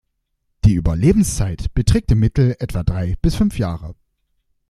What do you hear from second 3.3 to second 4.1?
fünf Jahre.